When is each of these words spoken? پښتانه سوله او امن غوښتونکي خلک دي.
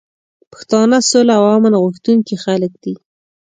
پښتانه 0.51 0.97
سوله 1.09 1.33
او 1.39 1.45
امن 1.55 1.73
غوښتونکي 1.81 2.35
خلک 2.43 2.71
دي. 2.83 2.93